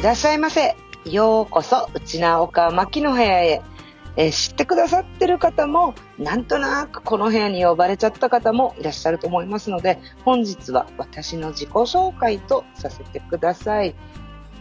[0.00, 0.76] いらっしゃいませ。
[1.04, 3.60] ようこそ、内な岡牧の部屋へ。
[4.16, 13.94] え、知ってくださってる方も、なんとなくこの部屋に呼ばれちゃった方もいらっしゃると思いますので、本日は私の自己紹介とさせてください。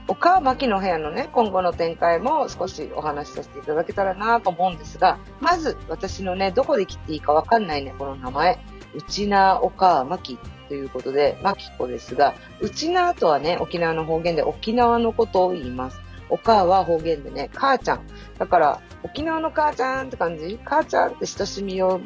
[0.09, 8.59] 岡牧の部屋のね、今後の展開も少しお話しさせていただけたらなと思うんですが、まず私のね、どこで切っていいかわかんないね、この名前。
[8.93, 10.37] 内な岡牧
[10.69, 15.99] ということで、牧子ですが、内なとはね、沖縄の方言で沖縄のことを言います。
[16.29, 18.01] お母は方言でね、母ちゃん。
[18.37, 20.59] だから、沖縄の母ちゃんって感じ？
[20.63, 21.99] 母ちゃんって親しみを、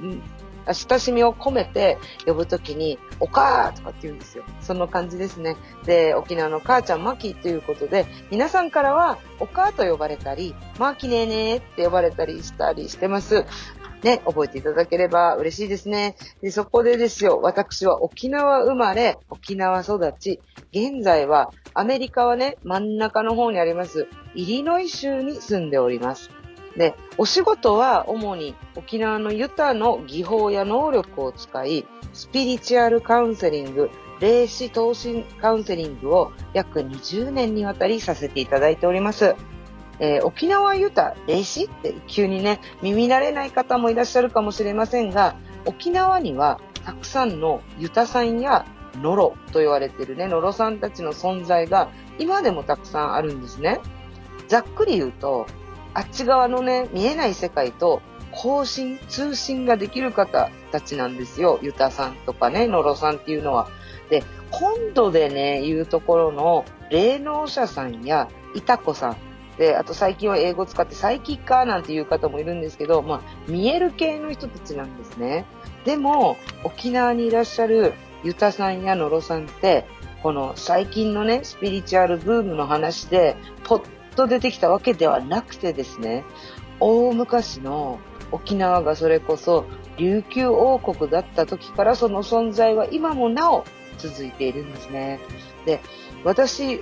[0.65, 4.45] 親しみを込めて呼ぶときに、お母とかって言うんですよ。
[4.61, 5.57] その感じですね。
[5.85, 13.45] で、沖縄の母ちゃん、マキということで、皆さんからは、お母と呼ばれたり、マキねーねーって呼ばれたりしたりしてます。
[14.03, 16.15] ね、覚えていただければ嬉しいですね。
[16.41, 26.29] で、そこでですよ、私は沖縄生まれ、沖縄育ち、現在はアメリカはね、真ん中の方にあります、イリノイ州に住んでおります。
[26.75, 39.35] で、お仕事は主に沖縄のユタの技法や能力を使い、スピリチュアルカウンセリング、霊視投資カウンセリングを約20年にわたりさせていただいております。
[39.99, 48.65] えー、沖縄ユタ霊視って急にね、耳慣れない方もいらっしゃるかもしれませんが、沖縄にはたくさんのユタさんや
[49.01, 53.79] ノロと言われているね、ノロさんたちの存在が今でもたくさんあるんですね。
[54.47, 55.47] ざっくり言うと、
[55.93, 58.01] あっち側のね、見えない世界と
[58.33, 61.59] 交信、通信ができる方たちなんですよ。
[61.61, 63.67] ユタさんとかね、ノロさんっていうのは。
[64.09, 69.17] で、今度でね、言うところの霊能者さんやイタコさん、
[69.57, 75.45] で、あと最近は英語使ってサイキッカーなんていう方もいるんですけど、まあ、見える系の人たちなんですね。
[75.85, 79.85] でも、沖縄にいらっしゃるユタさんやノロさんって、
[80.23, 83.83] この最近のね、スピリチュアルブームの話で、ポッ
[84.15, 86.23] と出てきたわけではなくてですね、
[86.79, 87.99] 大昔の
[88.31, 89.65] 沖縄がそれこそ
[89.97, 93.63] 琉球王国だった時からその存在は今もなお
[93.97, 95.19] 続いているんですね。
[95.65, 95.81] で、
[96.23, 96.81] 私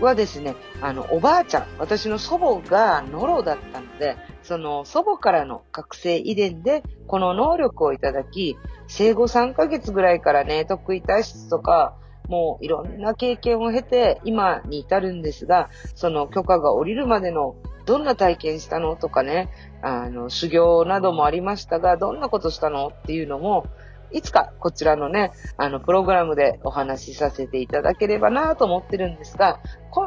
[0.00, 11.96] はですね、あの、おばあちゃん、私の祖母がノロだったので、その祖母からの覚醒遺伝でこの能力をいただき、生後3ヶ月ぐらいからね、得意体質とか、
[12.28, 19.48] もういろんな経験を経て今に至るんですが、その許可が下りるまでのどんな体験したのとかね、
[19.82, 23.64] あの、修行などもありましたが、どんなことしたのっていうのも、
[24.12, 29.60] いつかこちらのね、あの、プログラムでお話しさせていただければなと思ってるんですが、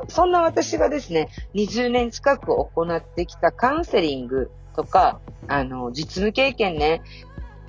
[0.07, 7.01] そんな私がですね、20年近く行ってきたカウンセリングとか、あの、実務経験ね、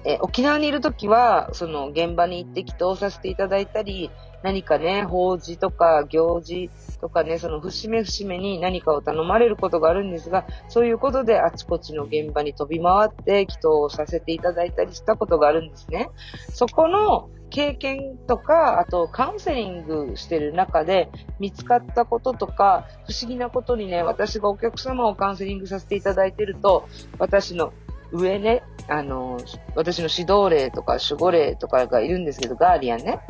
[0.04, 4.10] え沖縄にいるときは、その現場に行って祈祷させていただいたり、
[4.42, 6.70] 何かね、法事とか行事
[7.00, 16.10] とかね、その節目節目に何かを頼まれることがあるんですが、そういうことであちこちの現場に飛び回って祈祷をさせていただいたりしたことがあるんですね。
[16.52, 26.88] そこの経験とか、あとカウンセリングしてる中で見つかったこととか、不思議なことにね、私がお客様をカウンセリングさせていただいてると、
[27.18, 27.72] 私の
[28.12, 29.38] 上ね、あの、
[29.74, 33.20] 私の指導霊とか守護霊とかがいるんですけど、ガーディアンね。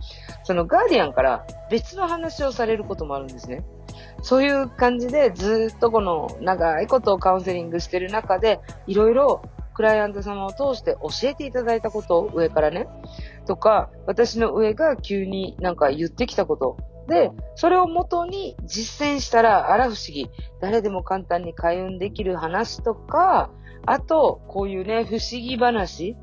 [0.44, 3.64] そのガーディアンから別の話をされることもあるんですね。
[4.22, 9.42] そういう感じでずっとこの長いことをカウンセリングしてる中で、いろいろ
[9.74, 12.88] クライアント様を通して教えていただいたことを上からね、
[13.46, 16.76] とか、私の上が急になんか言ってきたこと、
[17.08, 20.30] で、それを元に実践したら、あら不思議。
[20.60, 23.50] 誰でも簡単に開運できる話とか、
[23.86, 26.16] あと、こういうね、不思議話。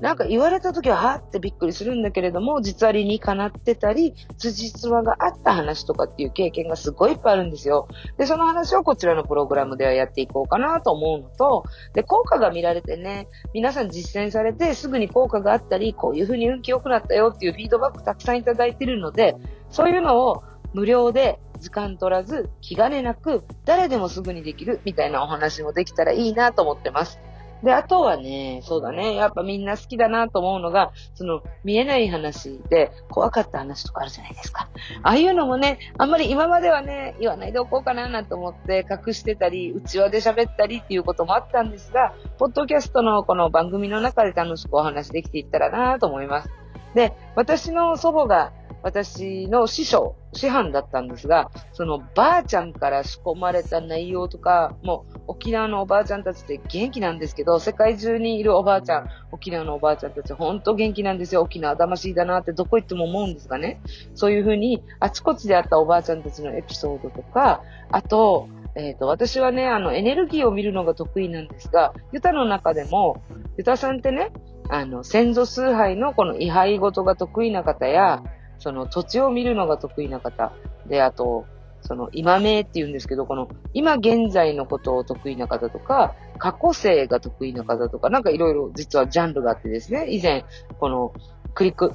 [0.00, 7.88] なんか言われた時は、はってびっくりするんだけれども、実は理にかなってたり、辻褄があった話とかっていう経験がすごいいっぱいあるんですよ。
[8.16, 11.64] で、その話をこちらのプログラムではやっていこうかなと思うのと、
[11.94, 19.36] で、効果が見られてね、皆さん実践されてすぐに効果があったり、こういう風に運気良くなったよっていうフィードバックたくさんいただいてるので、
[19.70, 27.18] そういうのを無料で時間取らず、気兼ねなく、誰でもすぐにできるみたいなお話もできたらいいなと思ってます。
[27.62, 34.68] で、あとはね、そうだね、やっぱみんな好きだなと思うのが、その、見えない話で怖かった話とかあるじゃないですか。
[35.02, 46.50] ああいうのもね、あんまり今まではね、言わないでおこうかななんて思って隠してたり、内輪で喋ったりっていうこともあったんですが、ポッドキャストのこの番組の中で楽しくお話できていったらなと思います。
[46.94, 48.52] で、私の祖母が
[48.82, 61.42] 私の師匠師範だったんですが、そのばあちゃんから仕込まれた内容とか、もう沖縄のおばあちゃんたちって元気なんですけど、世界中にいるおばあちゃん、沖縄のおばあちゃんたち本当元気なんですよ。
[61.42, 63.80] 沖縄魂だなってどこ行っても思うんですがね。
[64.14, 73.22] そういうふうにあちこちであったおばあちゃんたちのエピソードとか、あと、えっ、ー、と、私はね、あの、エネルギーを見るのが得意なんですが、ユタの中でも、
[73.56, 74.30] ユタさんってね、
[74.68, 78.22] あの、先祖崇拝のこの位牌事が得意な方や、
[78.58, 80.52] その土地を見るのが得意な方、
[80.86, 81.46] で、あと、
[81.80, 90.44] その今名って言うんですけど、この今現在のことを得意な方とか、過去性が得意な方とか、なんかいろいろ実はジャンルがあってですね、以前、
[90.80, 91.12] この
[91.54, 91.92] クリック、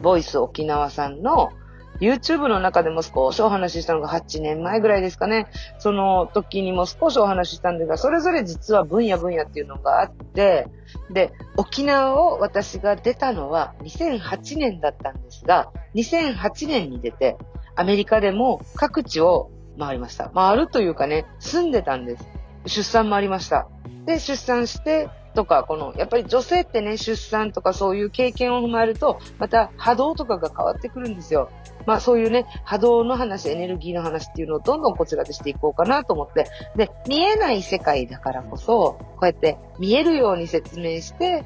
[0.00, 1.50] ボイス沖縄さんの
[2.00, 5.48] YouTube の中でも少しお話ししたのが8年前ぐらいですかね。
[5.78, 10.68] その時にも少しお話ししたんですが、それぞれ実は分野分野っていうのがあって、
[11.10, 17.36] で、沖縄を私が出たのは2008年だったんですが、2008年に出て、
[17.74, 20.30] アメリカでも各地を回りました。
[20.30, 22.28] 回るというかね、住んでたんです。
[22.66, 23.68] 出産もありました。
[24.04, 31.48] で、出産して、とか、この、やっぱり女性ってね、出産とかそういう経験を踏まえると、また波動とかが変わってくるんですよ。
[31.86, 36.46] まあそういうね、波動の話、エネルギーの話っていうのをどんどんこちらでしていこうかなと思って、
[36.76, 41.44] で、見えない世界だからこそ、こうやって見えるように説明して、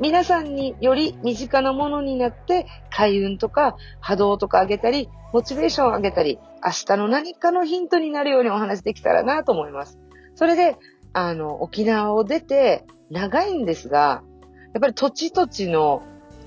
[0.00, 9.98] 皆さんにより身近なものになって、開運とか波動とか上げたり、モチベーションを上げたり、明日の何かのヒントになるようにお話できたらなと思います。
[10.34, 10.76] それで、
[11.12, 14.22] あの、沖縄を出て長いんですが、
[14.74, 16.02] やっぱり土地土地の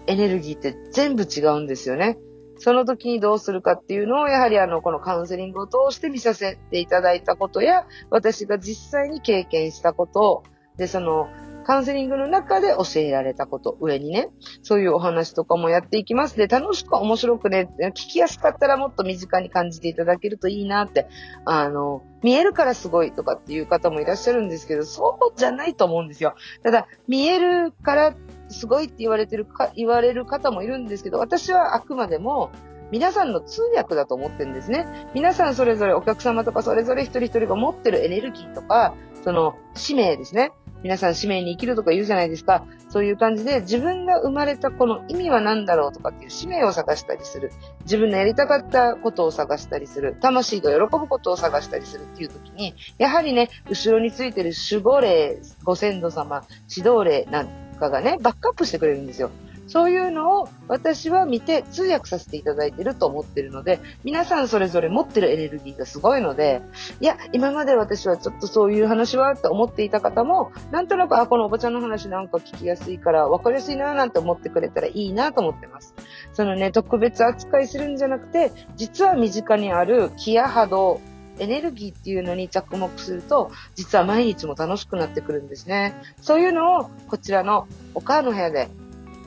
[0.08, 2.18] エネルギーって全部違うんですよね。
[2.64, 10.44] その時にどうするかっていうのを、やはりあの、このカウンセリングを通して見させていただいたことや、私が実際に経験したこと、
[10.78, 11.28] で、その、
[11.62, 14.30] カウンセリングの中で教えられたこと、上にね、
[14.62, 16.38] そういうお話とかもやっていきます。
[16.38, 21.08] で、楽しく面白くね、聞きやすかったらもっと身近に感じていただけるといいなって、
[21.46, 26.36] あの、見えるからすごいとかっていう方もいらっしゃるんですけど、そうじゃないと思うんですよ。
[26.64, 28.16] ただ、見えるから
[28.50, 32.52] すごいって言われてるか、言われる方もいるんですけど、私はあくまでも、
[32.92, 34.86] 皆さんの通訳だと思ってるんですね。
[35.14, 40.52] 皆さんそれぞれお客様とかそれぞれ一人一人が持ってるエネルギーとか、その使命ですね。
[40.84, 42.66] 皆さん使命に生きるとか言うじゃないですか。
[42.90, 47.52] そういう感じで自分が生まれたこの意味は何だろうとかっていう使命を探したりする。
[47.84, 50.16] 自分のやりたかったことを探したりする。
[50.22, 56.44] 魂が喜ぶことを探したりするっていう時に、やはりね、後ろについてる守護霊、ご先祖様、
[56.76, 57.48] 指導霊なん
[57.80, 59.30] かがね、バックアップしてくれるんですよ。
[59.72, 66.62] そういうのを私は見て通訳させていただいてると思ってるので、皆さんそれぞれ持ってるエネルギーがすごいので、
[67.00, 75.96] いや、今まで私はちょっとそういう話はって思っていた方も、なんとなく、あ、このおばちゃんの話なんか聞きやすいから分かりやすいななんて思ってくれたらいいなと思ってます。
[76.34, 81.00] そのね、特別扱いするんじゃなくて、実は身近にある気や波動、
[81.40, 85.96] エネルギーっていうのに着目すると、実は毎日も楽しくなってくるんですね。
[86.22, 88.68] そういうのを、こちらのお母の部屋で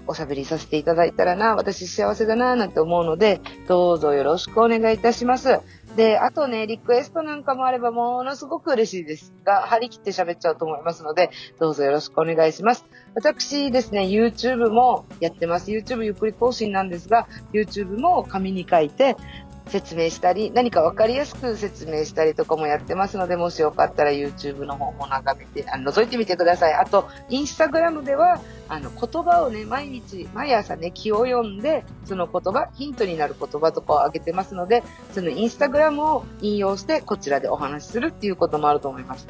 [0.06, 5.60] おしゃべりさせていただいたらな、私幸せだな、なんて思うので、どうぞよろしくお願いいたします。
[5.96, 11.30] で、あとね、リクエストなんかもあればものすごく嬉しいですが、張り切って喋っちゃうと思いますので、
[11.60, 12.84] どうぞよろしくお願いします。
[13.14, 15.70] 私ですね、YouTube もやってます。
[15.70, 19.16] YouTube ゆっくり更新なんですが、YouTube も紙に書いて、
[19.66, 26.74] 説明したり、何か分かりやすく説明したりとかもやってますので、もしよかったら YouTube の方も眺めて、あの、覗いてみてください。
[26.74, 39.26] あと、Instagram では、あの、言葉をね、毎日、毎朝ね、気を読んで、その言葉、ヒントになる言葉とかをあげてますので、その Instagram を引用して、こちらでお話しするっていうこともあると思います。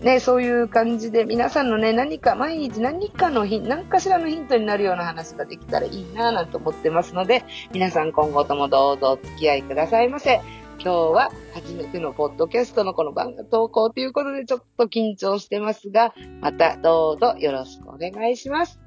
[0.00, 10.40] ね、そういう感じで皆さんのね、何か毎日何かのヒン何かしらのヒントになるような話ができたらいいなぁなんて思ってますので、皆さん今後ともどうぞお付き合いくださいませ。
[10.80, 18.80] 今日は初めてのポッドキャストのこの番組投稿ということでちょっと緊張してますが、またどうぞよろしくお願いします。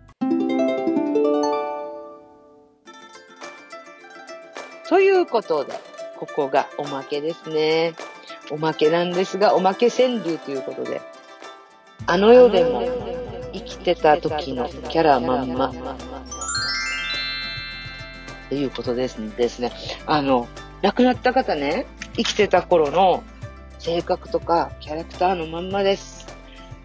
[4.89, 5.73] ということで、
[6.17, 7.93] ここがおまけですね。
[8.49, 11.01] おまけなんですが、おまけ川柳ということで、
[12.05, 12.83] あの世でも
[13.53, 15.73] 生きてた時のキャラまんま。
[18.49, 19.71] ということですですね。
[20.05, 20.47] あの、
[20.81, 21.85] 亡くなった方ね、
[22.15, 23.23] 生きてた頃の
[23.79, 26.27] 性格とかキャラクターのまんまです。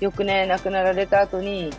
[0.01, 1.71] よくね、亡くなられた後に、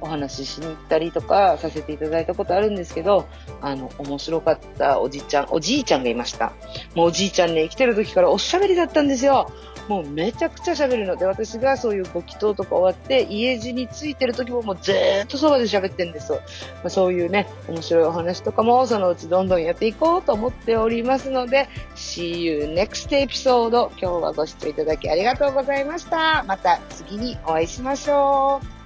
[0.00, 3.26] お話ししに行ったりとかさせていただいたことあるんですけど、
[3.60, 6.52] あの、面白かったおじいちゃん、おじいちゃんがいました。
[6.94, 9.50] もうおじいちゃんね、生きてる時からおしゃべりだったんですよ。
[9.88, 16.32] もうめちゃくちゃ喋るので、私がそういうご祈祷とか終わって、家路についてる時ももうずっとそばで喋ってんです。
[16.32, 16.38] ま
[16.84, 23.88] あ、そういうね、面白いお話とかもそのうちどんどんやっていこうと思っておりますので、See you next episode.
[23.92, 26.44] 今日はご視聴いただきありがとうございました。
[26.46, 28.77] また次にお会いしましょう。